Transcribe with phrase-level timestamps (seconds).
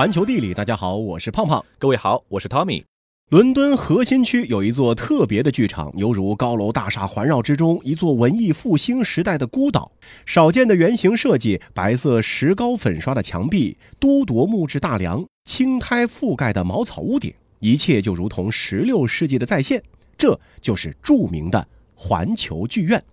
[0.00, 1.62] 环球地理，大家好，我是胖胖。
[1.78, 2.84] 各位好，我是 Tommy。
[3.28, 9.92] 伦敦核心区有一座特别的剧场，犹如高楼大厦环绕之中一座文艺复兴时代的孤岛。
[10.24, 19.82] 少见的圆形设计，白色石膏粉刷的墙壁，都铎木质大梁，青苔覆盖的茅草屋顶，一切就如同十六世纪的再现。
[20.16, 23.04] 这就是著名的环球剧院。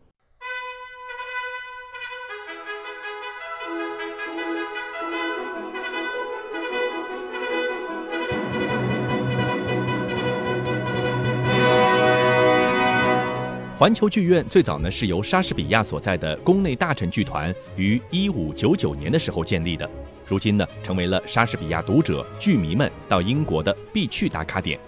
[13.78, 19.88] 环球剧院最早呢是由莎士比亚所在的宫内大臣剧团于一五九九年的时候建立的，
[20.26, 24.80] 如今呢成为了莎士比亚读者剧迷们到英国的必去打卡点。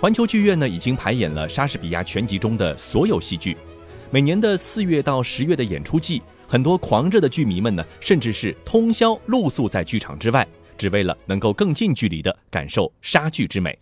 [0.00, 3.56] 环球剧院呢已经排演了莎士比亚全集中的所有戏剧，
[4.12, 10.46] 每年的四月到十月的演出季，很多狂热的剧迷们呢甚至是通宵露宿在剧场之外，
[10.78, 13.76] 只为了能够更近距离的感受莎剧之美。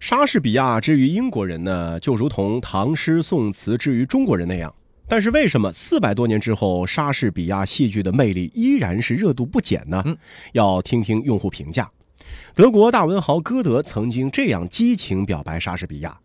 [0.00, 4.72] 莎士比亚之于英国人呢，就如同唐诗宋词之于中国人那样。
[5.08, 10.04] 但是为什么四百多年之后，莎士比亚戏剧的魅力依然是热度不减呢？
[10.52, 11.90] 要听听用户评价。
[12.54, 16.20] 德国大文豪歌德曾经这样激情表白莎士比亚：“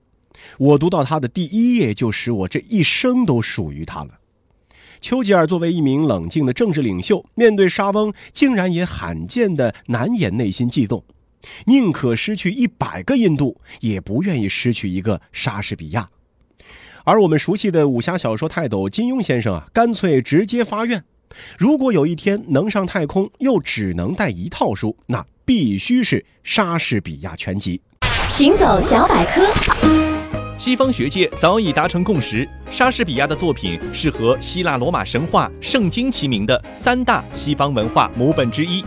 [0.59, 4.19] 我读到他的第一页，就使我这一生都属于他了。”
[5.01, 11.03] 丘吉尔作为一名冷静的政治领袖，面对莎翁，竟然也罕见的难掩内心悸动。
[11.65, 16.09] 宁可失去一百个印度，也不愿意失去一个莎士比亚。
[17.05, 21.03] 而我们熟悉的武侠小说泰斗金庸先生啊，干脆直接发愿：
[21.57, 27.81] 如果有一天能上太空，又只能带一套书，那必须是莎士比亚全集。
[28.29, 29.41] 行走小百科，
[30.57, 38.81] 西方学界早已达成共识，莎士比亚的作品是和希腊罗马神话、圣经齐名的三大西方文化母本之一。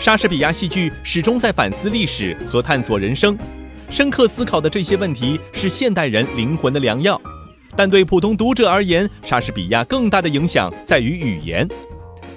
[0.00, 3.36] 莎士比亚戏剧始终在反思历史和探索人生，
[3.90, 7.20] 深刻思考的这些问题是现代人灵魂的良药。
[7.76, 11.68] 但对普通读者而言，莎士比亚更大的影响在于语言。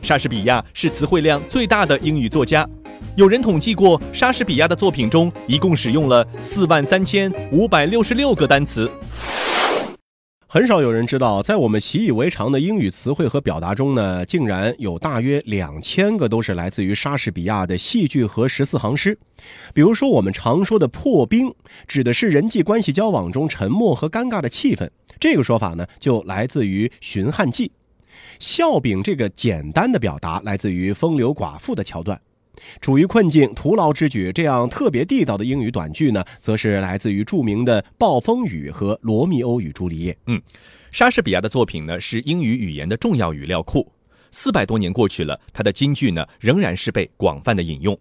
[0.01, 2.67] 莎士比亚是词汇量最大的英语作家，
[3.15, 8.91] 有人统计过，莎士比亚的作品中一共使用了四万三千五百六十六个单词。
[10.53, 19.17] 很少有人知道，在我们习以为常的英语词汇和表达中呢，竟然有大约两千个都是来自于莎士比亚的戏剧和十四行诗。
[19.73, 21.51] 比如说，我们常说的“破冰”，
[21.89, 24.87] 指的是人际关系交往中沉默和尴尬的气氛。
[25.19, 27.69] 这个说法呢，就来自于《寻汉记》。
[28.39, 32.21] 笑柄这个简单的表达，来自于《风流寡妇》的桥段。
[32.81, 40.13] 处于困境，徒劳之举，这样特别地道的英语短句呢，则是来自于著名的《暴风雨》和《罗密欧与朱丽叶》。
[40.27, 40.41] 嗯，
[40.91, 43.91] 莎士比亚的作品呢，是英语语言的重要语料库。
[44.31, 47.97] 四百多年过去了，他的金句呢，仍然是被广泛的引用，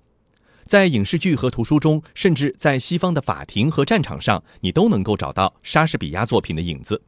[0.66, 7.02] 在影视剧和图书中，甚至在西方的法庭和战场上，你都能够找到莎士比亚作品的影子。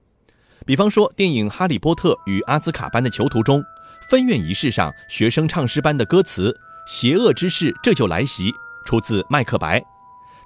[0.67, 3.63] 比方说，电影《哈利波特与阿兹卡班的囚徒》中，
[4.11, 6.59] 分院仪式上学生唱诗班的歌词。
[6.87, 8.53] 邪恶之事这就来袭，
[8.85, 9.81] 出自《麦克白》。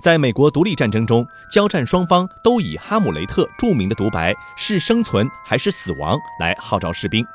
[0.01, 7.27] 在美国独立战争中，交战双方都以哈姆雷特著名的独白“是生存还是死亡”来号召士兵。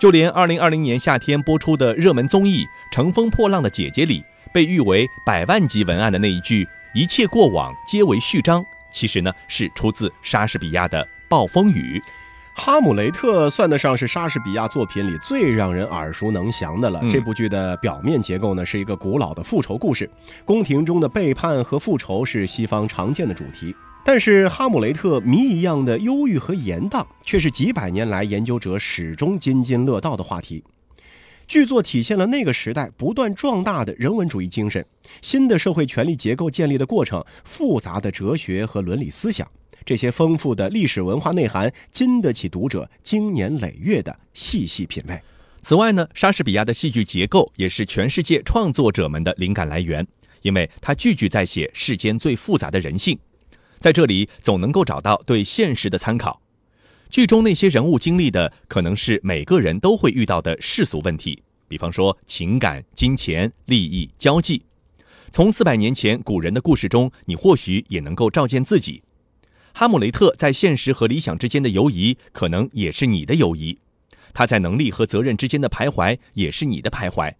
[0.00, 12.02] 就连2020年夏天播出的热门综艺《乘风破浪的姐姐》里，被誉为百万级文案的那一句“一切过往皆为序章”，其实呢是出自莎士比亚的《暴风雨》。
[12.56, 17.02] 哈姆雷特算得上是莎士比亚作品里最让人耳熟能详的了。
[17.10, 20.08] 这部剧的表面结构呢，是一个古老的复仇故事，
[20.44, 23.74] 宫廷中的背叛和复仇是西方常见的主题。
[24.04, 30.62] 但是哈姆雷特谜一样的忧郁和严荡，却是几百年来研究者始终津津乐道的话题。
[31.46, 34.84] 剧作体现了那个时代不断壮大的人文主义精神，
[35.20, 39.46] 新的社会权力结构建立的过程，复杂的哲学和伦理思想。
[39.84, 45.20] 这些丰富的历史文化内涵，经得起读者经年累月的细细品味。
[45.60, 50.06] 此外呢，莎士比亚的戏剧结构也是全世界创作者们的灵感来源，
[50.42, 53.18] 因为他句句在写世间最复杂的人性，
[53.78, 56.40] 在这里总能够找到对现实的参考。
[57.10, 64.62] 剧中那些人物经历的，可能是每个人都会遇到的世俗问题，比方说情感、金钱、利益、交际。
[65.30, 69.02] 从四百年前古人的故事中，你或许也能够照见自己。
[69.76, 73.76] 哈姆雷特在现实和理想之间的犹疑，可能也是你的犹疑；
[74.32, 77.34] 他在能力和责任之间的徘徊，也是你的徘徊。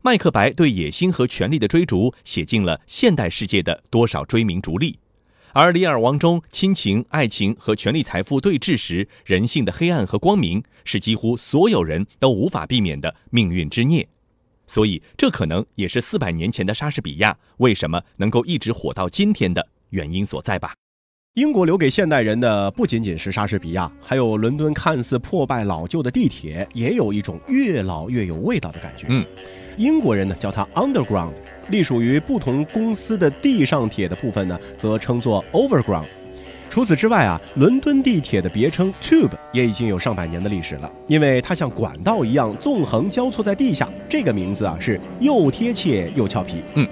[0.00, 4.92] 麦克白对野心和权力的追逐，写尽了现代世界的多少追名逐利；
[5.52, 14.06] 而《李尔王》中亲情、爱情和权力、财富对峙时，人性的黑暗和光明，是几乎所有人都无法避免的命运之孽。
[14.68, 20.72] 所以这可能也是四百年前的莎士比亚为什么能够一直火到今天的原因所在吧。
[21.34, 29.08] 英国留给现代人的不仅仅是莎士比亚，还有伦敦看似破败老旧的地铁，也有一种越老越有味道的感觉。
[29.10, 29.26] 嗯，
[29.76, 31.32] 英国人呢叫它 Underground，
[31.70, 36.06] 隶属于不同公司的地上铁的部分呢，则称作 Overground。
[36.70, 43.88] 除此之外啊，伦敦地铁的别称 Tube 也已经有上百年的历史了，因为它像管道一样纵横交错在地下。
[44.08, 46.62] 这个名字啊是又贴切又俏皮。
[46.74, 46.86] 嗯。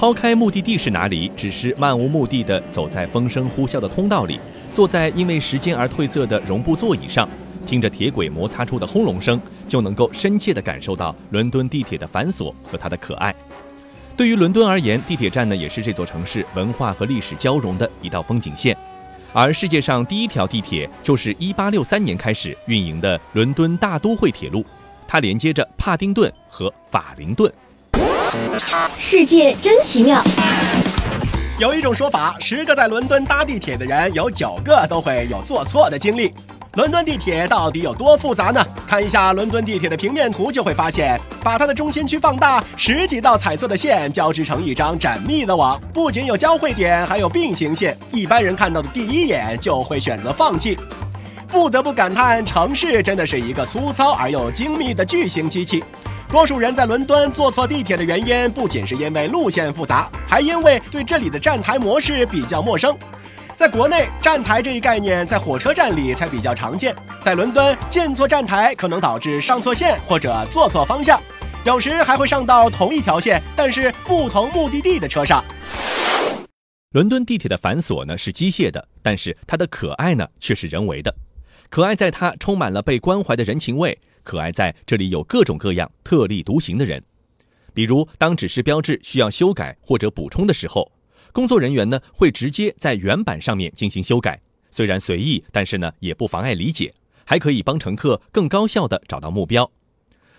[0.00, 4.40] 抛开目的地是哪里，只是漫无目的的走在风声呼啸的通道里，
[4.72, 7.28] 坐在因为时间而褪色的绒布座椅上，
[7.66, 9.38] 听着铁轨摩擦出的轰隆声，
[9.68, 13.34] 就能够深切地感受到伦敦地铁的繁琐和它的可爱。
[14.16, 18.74] 对于伦敦而言，地铁站呢也是这座城市文化和历史交融的一道风景线。
[19.34, 24.64] 而世界上第一条地铁就是1863年开始运营的伦敦大都会铁路，
[25.06, 27.52] 它连接着帕丁顿和法灵顿。
[28.96, 30.22] 世界真奇妙。
[31.58, 36.32] 有一种说法，十个在伦敦搭地铁的人，有九个都会有坐错的经历。
[36.74, 38.64] 伦敦地铁到底有多复杂呢？
[38.86, 47.98] 看一下伦敦地铁的平面图就会发现，把它的中心区放大，十几道彩色的线交织成一张缜密的网，不仅有交汇点，还有并行线。
[48.12, 50.78] 一般人看到的第一眼就会选择放弃。
[51.48, 55.82] 不得不感叹，城市真的是一个粗糙而又精密的巨型机器。
[56.30, 62.96] 多数人在伦敦坐错地铁的原因，不仅是因为路线复杂，还因为对这里的站台模式比较陌生。
[63.56, 66.94] 在国内，站台这一概念在火车站里才比较常见。
[67.20, 71.20] 在伦敦，建错站台可能导致上错线或者坐错方向，
[71.64, 75.44] 有时还会上到同一条线但是不同目的地的车上。
[76.92, 81.12] 伦敦地铁的繁琐呢是机械的，但是它的可爱呢却是人为的。
[81.68, 83.98] 可爱在它充满了被关怀的人情味。
[84.30, 87.02] 可爱在这里有各种各样特立独行的人，
[87.74, 90.92] 比如当指示标志需要修改或者补充的时候，
[91.32, 94.40] 工作人员呢会直接在原版上面进行修改，
[94.70, 96.94] 虽然随意，但是呢也不妨碍理解，
[97.26, 99.68] 还可以帮乘客更高效地找到目标。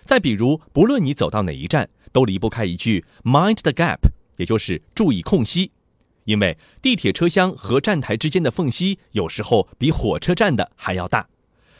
[0.04, 3.98] 再比如，不论你走到哪一站，都离不开一句 “mind the gap”，
[4.38, 5.70] 也就是注意空隙，
[6.24, 11.28] 因为地铁车厢和站台之间的缝隙有时候比火车站的还要大。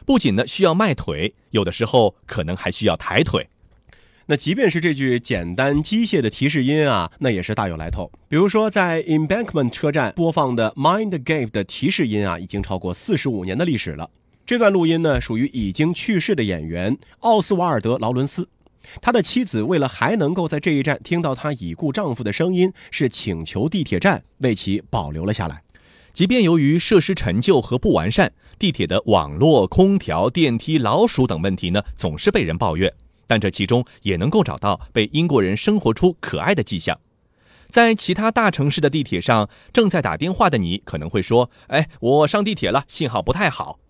[0.04, 3.48] 不仅呢需要迈腿，有的时候可能还需要抬腿。
[4.26, 8.10] 那即便是这句简单机械的提示音啊，那也是大有来头。
[8.28, 14.08] 比如说，在 Embankment 车站播放的 Mind Gap 的提示音啊，已经超过四十五年的历史了。
[14.46, 18.48] 这段录音呢，属于已经去世的演员奥斯瓦尔德·劳伦斯。
[19.00, 25.62] 他的妻子为了还能够在这一站听到她已故丈夫的声音，是请求地铁站为其保留了下来。
[26.12, 28.32] 即便由于设施陈旧和不完善，
[28.62, 32.94] 地铁的网络、空调、电梯、老鼠等问题呢，总是被人抱怨。
[33.26, 36.96] 但这其中也能够找到被英国人生活出可爱的迹象。
[37.70, 43.80] 在其他大城市的地铁上，正在打电话的你可能会说：“哎，我上地铁了，信号不太好。”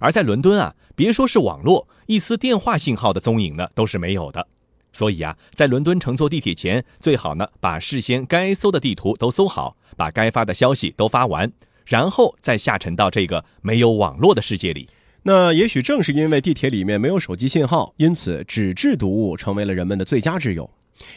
[0.00, 4.48] 而在伦敦啊，别说是网络，一丝电话信号的踪影呢都是没有的。
[4.94, 11.52] 所以啊，在伦敦乘坐地铁前，最好呢把事先该搜的地图都搜好，把该发的消息都发完。
[11.84, 14.88] 然后再下沉到这个没有网络的世界里。
[15.24, 20.68] 那也许正是因为地铁里面没有手机信号，因此纸质读物成为了人们的最佳挚友。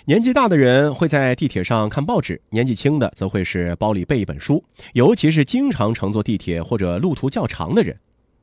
[0.05, 7.97] 年纪大的人会在地铁上看报纸，年纪轻的则会是包里背一本书，尤其是经常乘坐地铁或者路途较长的人。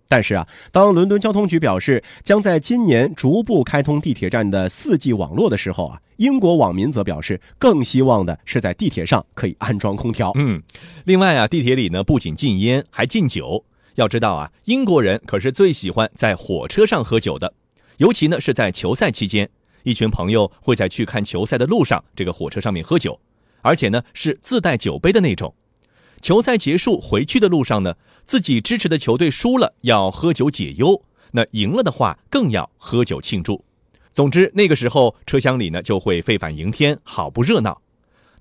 [0.09, 10.31] 但是啊，当伦敦交通局表示将在今年逐步开通地铁站的 4G 网络的时候啊，英国网民则表示更希望的是在地铁上可以安装空调。
[10.35, 10.63] 嗯，
[11.05, 13.65] 另外啊，地铁里呢不仅禁烟，还禁酒。
[13.95, 17.55] 要知道啊，英国人可是最喜欢在火车上喝酒的，
[17.99, 19.49] 尤其呢是在球赛期间，
[19.83, 23.21] 一群朋友会在去看球赛的路上这个火车上面喝酒，
[23.63, 25.55] 而且呢是自带酒杯的那种。
[26.23, 31.03] 球赛结束回去的路上呢，自己支持的球队输了要喝酒解忧，
[31.33, 33.65] 那赢了的话更要喝酒庆祝。
[34.13, 37.81] 总之那个时候车厢里呢就会沸反盈天，好不热闹。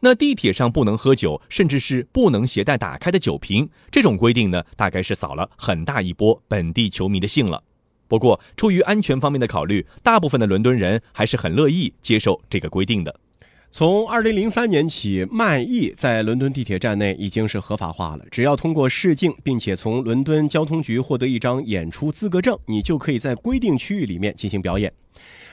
[0.02, 7.64] 那地铁上不能喝酒，甚至是不能携带打开的酒瓶，这种规定呢，大概是扫了很大一波本地球迷的兴了。
[8.08, 13.16] 不过出于安全方面的考虑，大部分的伦敦人还是很乐意接受这个规定的。
[13.74, 18.26] 从二零零三年起，卖艺在伦敦地铁站内已经是合法化了。
[18.30, 24.92] 只要通过试镜，并且从伦敦交通局获得一张演出资格证，你就可以在规定区域里面进行表演。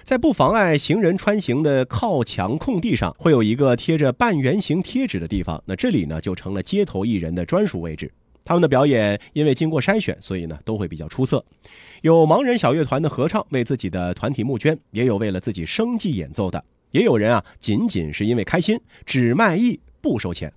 [0.02, 5.62] 在不妨碍行人穿行的靠墙空地上，会有一个贴着半圆形贴纸的地方。
[5.64, 8.10] 那这里呢，就成了街头艺人的专属位置。
[8.44, 11.44] 他们的表演因为经过筛选，所以呢都会比较出色。
[12.02, 16.64] 有盲人小乐团的合唱为自己的团体募捐，也有为了自己生计演奏的。
[16.90, 20.52] 也有人啊，仅仅是因为开心，只卖艺不收钱。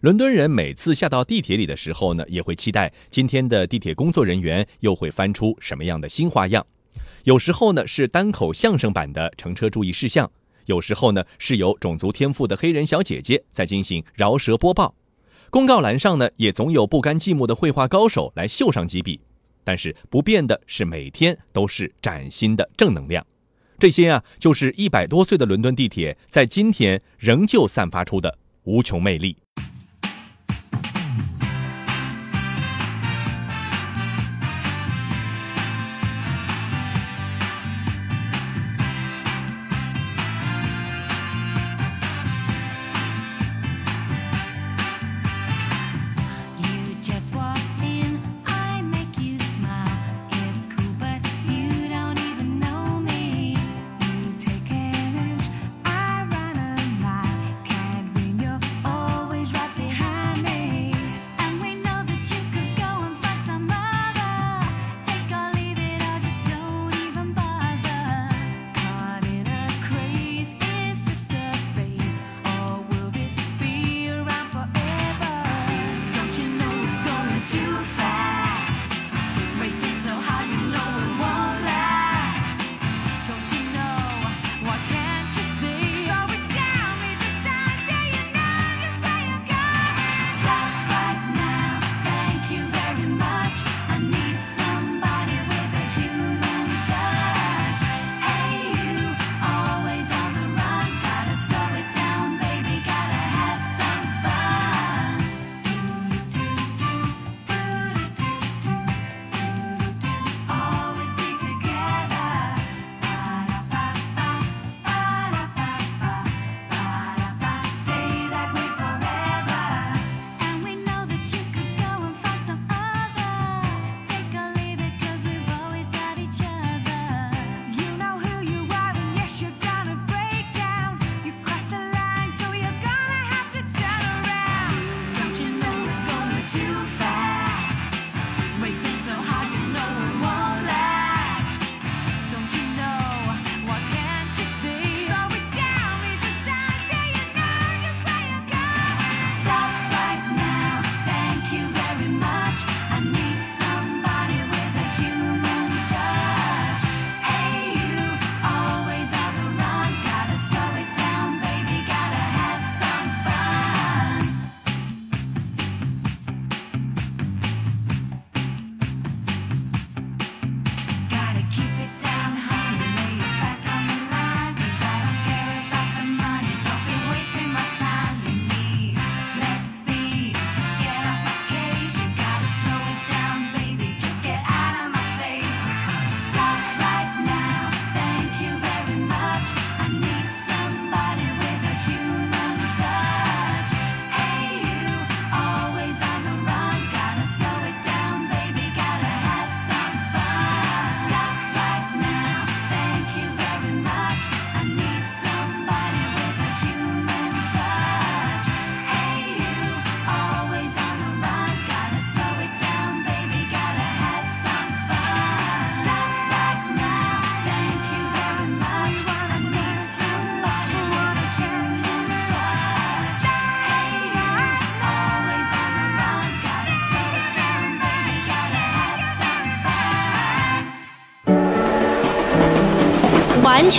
[0.00, 6.66] 伦敦人每次下到地铁里的时候呢，也会期待今天的地铁工作人员又会翻出什么样的新花样。
[7.24, 10.30] 有时候呢是单口相声版的乘车注意事项，
[10.66, 14.94] 有时候呢是由种族天赋的黑人小姐姐在进行饶舌播报。
[15.50, 19.20] 公告栏上呢也总有不甘寂寞的绘画高手来秀上几笔。
[19.64, 23.24] 但是不变的是，每天都是崭新的正能量。
[23.82, 29.36] 这些啊，就是一百多岁的伦敦地铁在今天仍旧散发出的无穷魅力。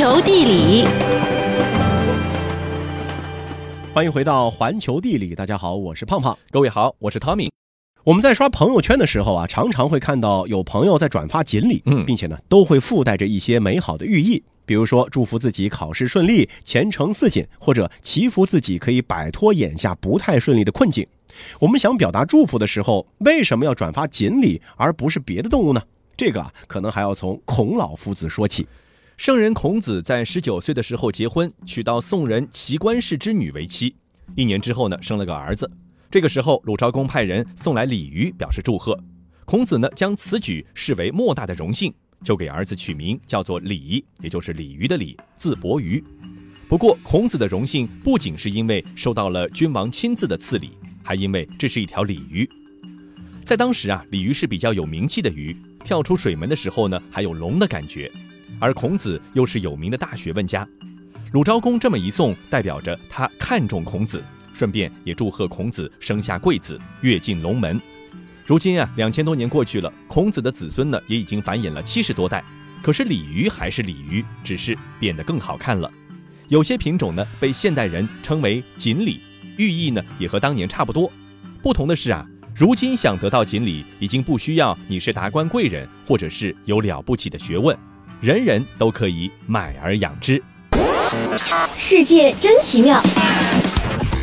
[0.03, 0.83] 球地理，
[3.93, 5.33] 欢迎回到环球地理。
[5.33, 6.37] 大家好，我是胖胖。
[6.51, 7.49] 各位好，我是 Tommy。
[8.03, 21.07] 我们在刷朋友圈的时候啊，常常会看到有朋友在转发锦鲤，嗯，并且呢，都会附带着一些美好的寓意，比如说祝福自己考试顺利、前程似锦，或者祈福自己可以摆脱眼下不太顺利的困境。
[21.61, 25.81] 我们想表达祝福的时候，为什么要转发锦鲤而不是别的动物呢？
[26.17, 28.67] 这个啊，可能还要从孔老夫子说起。
[29.17, 33.95] 圣人孔子在十九岁的时候结婚，娶到宋人齐观氏之女为妻。
[34.35, 35.69] 一年之后呢，生了个儿子。
[36.09, 38.99] 这个时候，鲁昭公派人送来鲤鱼表示祝贺。
[39.45, 41.93] 孔子呢，将此举视为莫大的荣幸，
[42.23, 46.03] 就给儿子取名叫做鲤，也就是鲤鱼的鲤，字伯鱼。
[46.67, 50.71] 不过，孔子的荣幸不仅是因为收到了君王亲自的赐礼，
[51.03, 52.49] 还因为这是一条鲤鱼。
[53.45, 58.11] 在当时啊，鲤鱼是比较有名气的鱼，跳出水门的时候呢，还有龙的感觉。
[58.59, 60.67] 而孔子又是有名的大学问家，
[61.31, 67.79] 鲁昭公这么一送，代表着他看重孔子，顺便也祝贺孔子生下贵子，跃进龙门。
[68.45, 72.43] 如今啊，两千多年过去了，孔子的子孙呢也已经繁衍了七十多代，
[72.81, 75.91] 可是鲤鱼还是鲤鱼，只是变得更好看了。
[76.49, 79.21] 有些品种呢被现代人称为锦鲤，
[79.57, 81.11] 寓意呢也和当年差不多。
[81.61, 87.75] 不同的是啊，如今想得到锦鲤，已经不需要你是达官贵人，或者是有了不起的学问，
[88.23, 90.41] 人人都可以买而养之。
[91.75, 93.03] 世界真奇妙。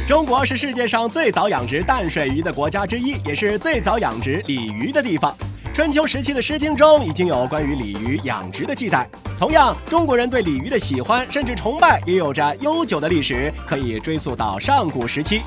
[0.09, 5.37] 中国是世界上最早养殖淡水鱼的国家之一，也是最早养殖鲤鱼的地方。
[5.75, 9.07] 春秋时期的《诗经》中已经有关于鲤鱼养殖的记载。
[9.39, 15.43] 同样，中国人对鲤鱼的喜欢甚至崇拜也有着悠久的历史，可以追溯到上古时期。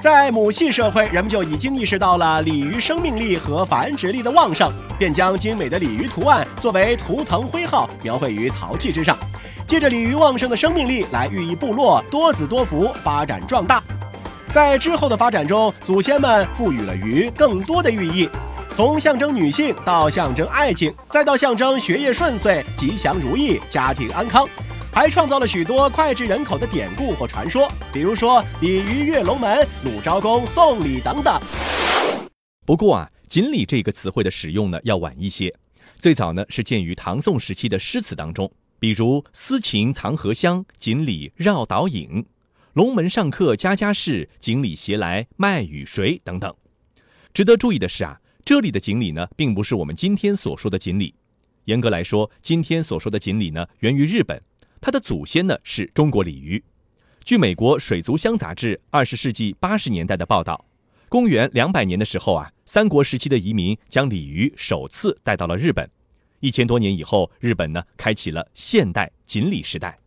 [0.00, 9.18] 在母系社会，人们就已经意识到了鲤鱼生命力和繁殖力的旺盛，便将精美的鲤鱼图案作为图腾徽号描绘于陶器之上。
[9.66, 13.82] 借着鲤鱼旺盛的生命力来寓意部落多子多福、发展壮大，
[14.50, 18.28] 在之后的发展中，祖先们赋予了鱼更多的寓意，
[18.72, 24.48] 从象征女性到象征爱情，再到象征学业顺遂、吉祥如意、家庭安康，
[24.98, 31.40] 还创造了许多脍炙人口的典故或传说，比如说鲤鱼跃龙门、鲁昭公送礼等等。
[32.66, 35.54] 不过啊，锦鲤这个词汇的使用呢要晚一些，
[36.00, 38.50] 最早呢是见于唐宋时期的诗词当中。
[38.80, 42.24] 比如私情藏荷香，锦鲤绕岛影；
[42.72, 46.52] 龙门上客家家事，锦鲤携来卖与谁等等。
[47.32, 51.14] 值得注意的是啊，这里的锦鲤呢，并不是我们今天所说的锦鲤。
[51.66, 54.42] 严格来说，今天所说的锦鲤呢，源于日本，
[54.80, 56.62] 它的祖先呢是中国鲤鱼。
[57.24, 60.64] 据美国《水族箱》杂志二十世纪八十年代的报道，
[61.08, 65.88] 公元两百年的时候啊，三国时期的移民将鲤鱼首次带到了日本。
[66.40, 69.98] 一千多年以后，日本呢开启了现代锦鲤时代。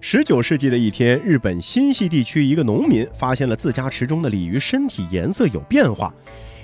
[0.00, 6.14] 十九世纪的一天，日本新系地区一个农民发现了自家池中的鲤鱼身体颜色有变化，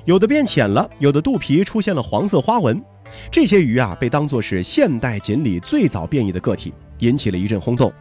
[0.05, 2.83] 有的变浅了，有的肚皮出现了黄色花纹。
[3.31, 7.93] 这些鱼啊，被当作是现代锦鲤最早变异的个体，引起了一阵轰动。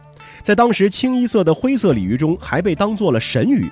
[0.42, 3.70] 在当时清一色的灰色鲤鱼中，还被当作了神鱼。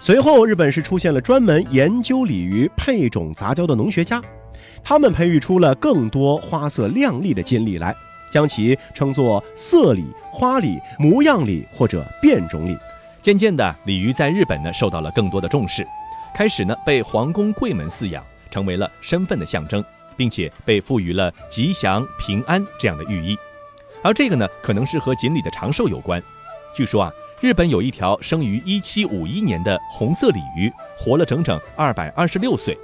[0.00, 4.20] 随后，日本是出现了专门研究鲤鱼配种杂交的农学家。
[4.82, 7.94] 他们培育出了更多花色亮丽的锦鲤来，
[8.30, 12.76] 将其称作色鲤、花鲤、模样鲤或者变种鲤。
[13.20, 15.86] 渐渐的，鲤鱼在日本呢受到了更多的重视，
[16.34, 19.84] 开始呢被皇宫贵门饲养，成为了身份的象征，
[20.16, 23.36] 并且被赋予了吉祥平安这样的寓意。
[24.02, 26.22] 而这个呢，可能是和锦鲤的长寿有关。
[26.74, 32.78] 据说啊，日本有一条生于1751年的红色鲤鱼，活了整整226岁。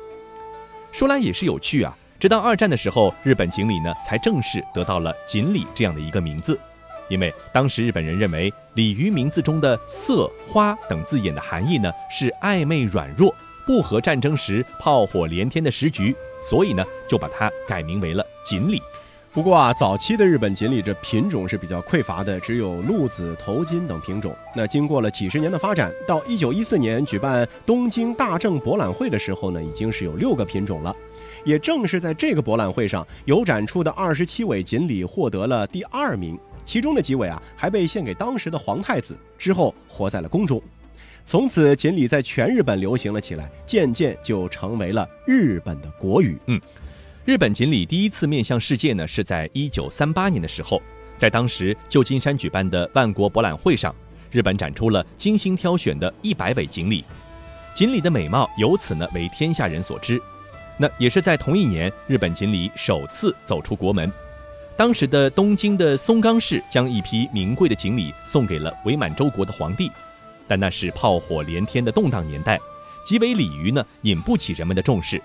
[0.90, 1.96] 说来也是有趣啊！
[2.20, 6.58] 直到二战的时候，日本锦鲤呢才正式得到了锦鲤这样的一个名字，
[7.08, 13.34] 因为当时日本人认为鲤鱼名字中的色、花等字眼的含义呢是暧昧软弱，
[13.66, 18.80] 不和战争时炮火连天的时局，所以呢就把它改名为了锦鲤。
[19.34, 24.32] 不过啊，早期的日本锦鲤这品种是比较匮乏的，只有鹿子、头巾等品种。
[24.54, 30.94] 那经过了几十年的发展，到一九一四年举办东京大正博览会的时候呢，已经是有六个品种了。
[31.44, 40.62] 也正是在这个博览会上，有展出的二十七尾锦鲤获得了第二名，其中的几尾啊还被献给当时的皇太子，之后活在了宫中。
[41.26, 46.38] 从此，锦鲤在全日本流行了起来，渐渐就成为了日本的国语。
[46.46, 46.60] 嗯。
[47.24, 50.82] 日本锦鲤第一次面向世界呢，是在一九三八年的时候，
[51.16, 53.94] 在当时旧金山举办的万国博览会上，
[54.30, 57.02] 日本展出了精心挑选的一百尾锦鲤，
[57.74, 60.20] 锦鲤的美貌由此呢为天下人所知。
[60.76, 64.12] 那也是在同一年，日本锦鲤首次走出国门，
[64.76, 69.90] 当时的东京的松冈市将一批名贵的锦鲤送给了伪满洲国的皇帝，
[70.46, 72.60] 但那是炮火连天的动荡年代，
[73.02, 75.18] 几尾鲤鱼呢引不起人们的重视。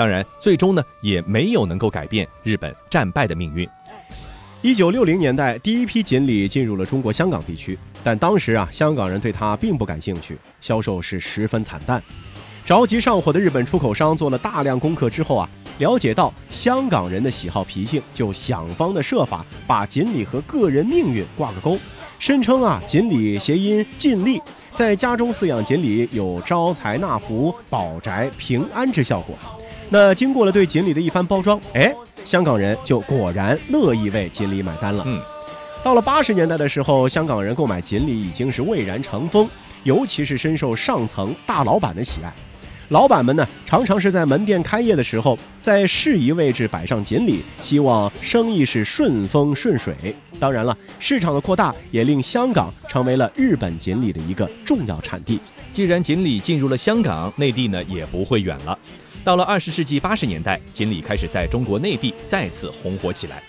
[0.00, 3.68] 当然，最终呢也没有能够改变日本战败的命运。
[4.62, 12.02] 一九六零年代，第一批锦鲤进入了中国香港地区，但当时啊，香港人对它并不感兴趣，销售是十分惨淡。
[12.64, 21.78] 着急上火的日本出口商做了大量功课之后啊，了解到香港人的喜好脾性，就想方的设法把锦鲤和个人命运挂个钩，
[22.18, 24.40] 声称啊，锦鲤谐音尽力，
[24.72, 29.36] 在家中饲养锦鲤有招财纳福、保宅平安之效果。
[29.92, 31.92] 那经过了对锦鲤的一番包装，哎，
[32.24, 35.02] 香港人就果然乐意为锦鲤买单了。
[35.04, 35.20] 嗯，
[35.82, 39.48] 到了八十年代的时候，香港人购买锦鲤已经是蔚然成风，
[39.82, 42.32] 尤其是深受上层大老板的喜爱。
[42.90, 49.94] 老板们呢，常常是在门店开业的时候，在适宜位置摆上锦鲤，希望生意是顺风顺水。
[50.38, 55.40] 当然了，市场的扩大也令香港成为了日本锦鲤的一个重要产地。
[55.72, 58.78] 既然锦鲤进入了香港，内地呢也不会远了。
[59.22, 63.42] 到了二十世纪八十年代，锦鲤开始在中国内地再次红火起来。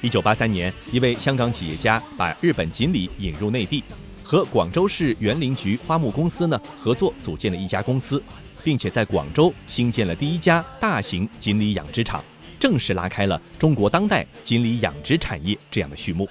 [0.00, 3.82] 一九八三年，一位香港企业家把日本锦鲤引入内地，
[4.22, 8.22] 和广州市园林局花木公司呢合作，组建了一家公司。
[8.64, 12.24] 并且在广州新建了第一家大型锦鲤养殖场，
[12.58, 16.26] 正式拉开了中国当代锦鲤养殖产业这样的序幕。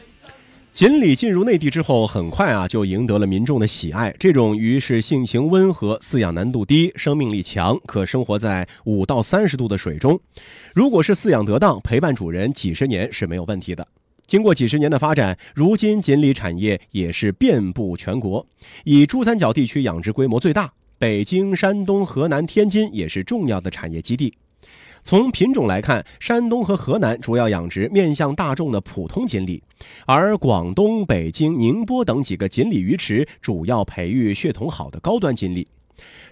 [0.74, 4.12] 锦鲤进入内地之后，很快啊就赢得了民众的喜爱。
[4.18, 10.20] 这种鱼是性情温和、饲养难度低、生命力强，可生活在五到三十度的水中。
[10.74, 13.88] 如果是饲养得当，陪伴主人几十年是没有问题的。
[14.26, 18.44] 经过几十年的发展，如今锦鲤产业也是遍布全国，
[18.84, 20.74] 以珠三角地区养殖规模最大。
[20.98, 24.34] 北京、山东、河南、天津也是重要的产业基地。
[25.04, 29.62] 从品种来看，山东和河南主要养殖面向大众的普通锦鲤，
[30.06, 35.68] 而广东、北京、宁波等几个锦鲤鱼池主要培育血统好的高端锦鲤。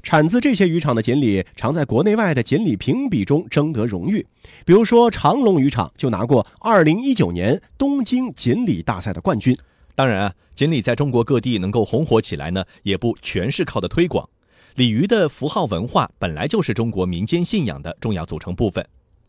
[0.01, 4.25] 产自这些渔场的锦鲤，常在国内外的锦鲤评比中争得荣誉。
[4.65, 9.55] 比如说，长隆渔场就拿过2019年东京锦鲤大赛的冠军。
[9.95, 14.27] 当然，锦鲤在中国各地能够红火起来呢，也不全是靠的推广。
[14.75, 18.85] 鲤鱼的符号文化本来就是中国民间信仰的重要组成部分，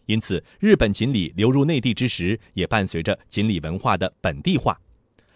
[0.06, 4.78] 因此日本锦鲤流入内地之时，也伴随着锦鲤文化的本地化。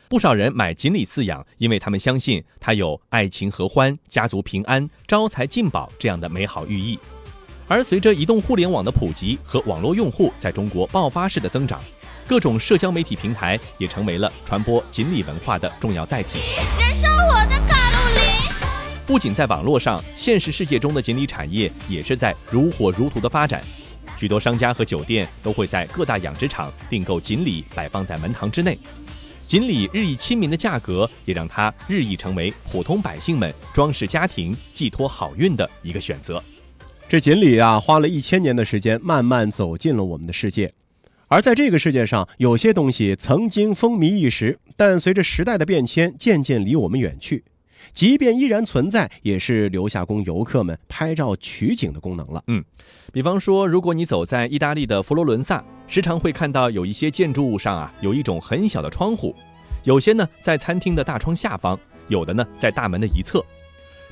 [0.09, 6.97] 不少人买锦鲤饲养，因为他们相信它有爱情合欢、家族平安、招财进宝这样的美好寓意。
[7.67, 11.81] 而随着移动互联网的普及和网络用户在中国爆发式的增长，
[12.29, 16.39] 各种社交媒体平台也成为了传播锦鲤文化的重要载体。
[16.79, 17.76] 燃烧我的。
[19.07, 23.63] 不仅在网络上，现实世界中的锦鲤产业也是在如火如荼的发展。
[24.17, 28.77] 许多商家和酒店都会在各大养殖场订购锦鲤，摆放在门堂之内。
[29.43, 36.43] 锦鲤日益亲民的价格，也让它日益成为普通百姓们装饰家庭、寄托好运的一个选择。
[37.09, 40.73] 这锦鲤啊，花了一千年的时间，慢慢走进了我们的世界。
[41.29, 47.45] 而在这个世界上，有些东西曾经风靡一时，但随着时代的变迁，渐渐离我们远去。
[47.93, 52.43] 即便依然存在，也是留下供游客们拍照取景的功能了。
[52.47, 52.65] 嗯，
[53.13, 59.35] 比方说，如果你走在意大利的佛罗伦萨，时常会看到有一些建筑物上啊，有一种很小的窗户，
[59.85, 63.45] 有些呢在餐厅的大窗下方，有的呢在大门的一侧。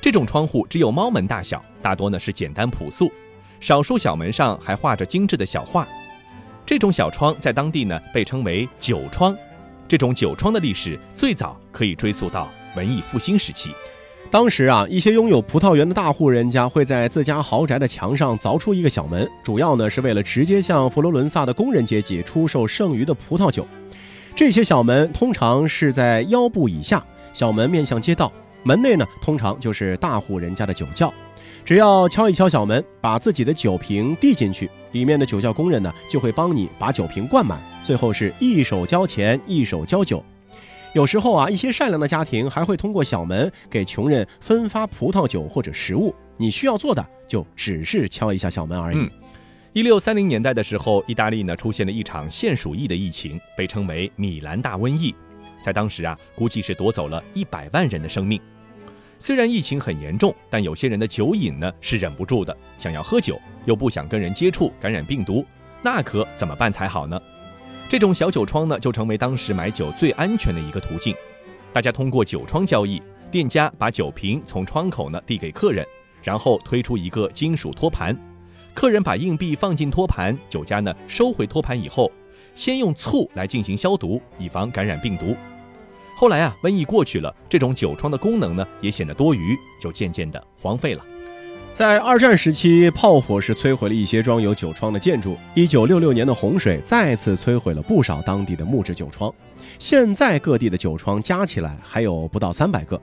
[0.01, 3.11] 这种窗户只有猫门大小，大多呢是简单朴素，
[3.59, 5.87] 少数小门上还画着精致的小画。
[6.65, 9.35] 这种小窗在当地呢被称为酒窗。
[9.87, 12.49] 这种酒窗的历史最早可以追溯到。
[12.75, 13.71] 文艺复兴时期，
[14.29, 23.65] 当时啊，一些拥有葡萄园的大户人家会在自家豪宅的墙上凿出一个小门，主要呢是为了直接向佛罗伦萨的工人阶级出售剩余的葡萄酒。
[24.35, 28.31] 这些小门通常是在腰部以下，小门面向街道，
[28.63, 31.13] 门内呢通常就是大户人家的酒窖。
[31.63, 40.23] 只要敲一敲小门，把自己的酒瓶递进去，里面的酒窖工人呢就会帮你把酒瓶灌满，最后是一手交钱一手交酒。
[40.95, 46.15] 有时候啊，一些善良的家庭还会通过小门给穷人分发葡萄酒或者食物。
[46.37, 49.09] 你需要做的就只是敲一下小门而已。
[49.73, 55.13] 一六三零年代的时候，意大利呢出现了一场现鼠疫的疫情，被称为米兰大瘟疫，
[55.61, 58.39] 在当时啊，估计是夺走了一百万人的生命。
[59.19, 65.45] 虽然疫情很严重，但有些人的酒瘾呢是忍不住的，想要喝酒又不想跟人接触感染病毒，
[65.81, 67.21] 那可怎么办才好呢？
[67.87, 71.15] 这种小酒窗呢，就成为当时买酒最安全的一个途径。
[71.71, 75.85] 大家通过酒窗交易，店家把酒瓶从窗口呢递给客人，
[76.23, 78.17] 然后推出一个金属托盘，
[78.73, 82.11] 客人把硬币放进托盘，酒家呢收回托盘以后，
[82.55, 85.35] 先用醋来进行消毒，以防感染病毒。
[86.17, 91.05] 后来啊，瘟疫过去了，这种酒窗的功能呢也显得多余，就渐渐的荒废了。
[91.75, 95.35] 在二战时期，炮火是摧毁了一些装有酒窗的建筑。
[95.53, 99.29] 一九六六年的洪水再次摧毁了不少当地的木质酒窗。
[99.77, 102.97] 现在各地的酒窗加起来还有不到三百个。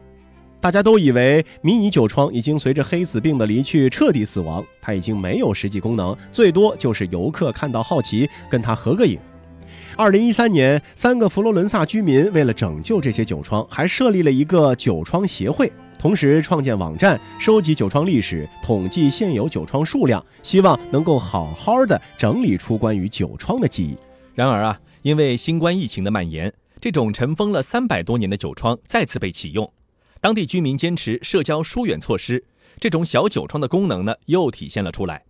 [0.59, 9.19] 大家都以为迷你酒窗已经随着黑死病的离去彻底死亡，它已经没有实际功能，最多就是游客看到好奇跟它合个影。
[9.99, 15.71] 二零一三年，三个佛罗伦萨居民为了拯救这些酒窗，还设立了一个酒窗协会。
[16.03, 23.95] 同时创建网站，收集酒窗历史，统计现有酒窗数量，希望能够好好的整理出关于酒窗的记忆。
[24.35, 29.73] 然而啊，因为新冠疫情的蔓延，这种尘封了三百多年的酒窗再次被启用。
[30.21, 32.45] 当地居民坚持社交疏远措施，
[32.81, 35.23] 这种小酒庄的功能呢又体现了出来。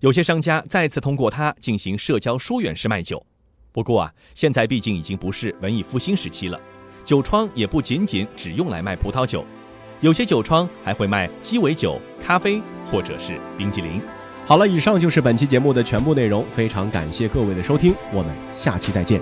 [0.00, 3.24] 有些商家再次通过它进行社交疏远式卖酒。
[3.72, 6.60] 不过啊，现在毕竟已经不是文艺复兴时期了，
[7.02, 9.42] 酒庄也不仅仅只用来卖葡萄酒，
[10.02, 14.02] 有些酒庄还会卖鸡尾酒、咖啡或者是冰激凌。
[14.44, 19.20] 好了，以上就是本期节目的全部内容，非常感谢各位的收听，我们下期再见。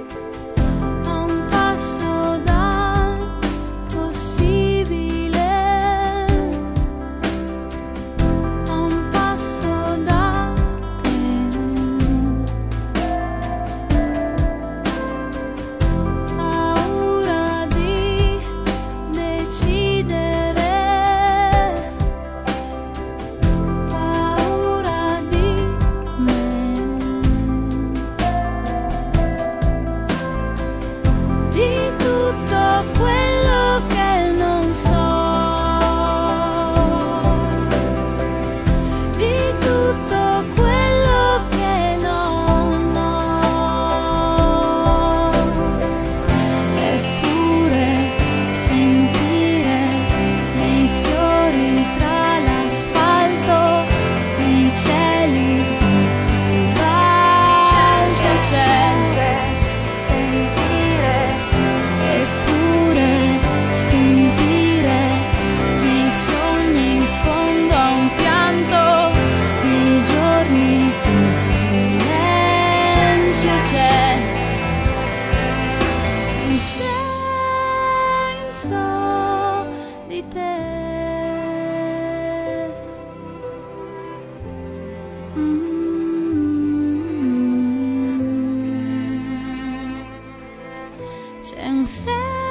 [91.51, 92.50] 前世。